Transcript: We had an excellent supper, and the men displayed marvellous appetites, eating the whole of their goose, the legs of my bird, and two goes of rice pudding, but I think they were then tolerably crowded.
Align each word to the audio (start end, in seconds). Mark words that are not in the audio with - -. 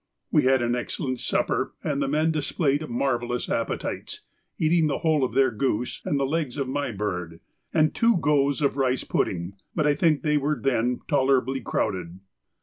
We 0.31 0.45
had 0.45 0.63
an 0.63 0.75
excellent 0.75 1.19
supper, 1.19 1.75
and 1.83 2.01
the 2.01 2.07
men 2.07 2.31
displayed 2.31 2.89
marvellous 2.89 3.47
appetites, 3.51 4.21
eating 4.57 4.87
the 4.87 4.97
whole 4.97 5.23
of 5.23 5.35
their 5.35 5.51
goose, 5.51 6.01
the 6.03 6.11
legs 6.25 6.57
of 6.57 6.67
my 6.67 6.91
bird, 6.91 7.39
and 7.71 7.93
two 7.93 8.17
goes 8.17 8.63
of 8.63 8.77
rice 8.77 9.03
pudding, 9.03 9.57
but 9.75 9.85
I 9.85 9.93
think 9.93 10.23
they 10.23 10.37
were 10.37 10.59
then 10.59 11.01
tolerably 11.07 11.61
crowded. 11.61 12.19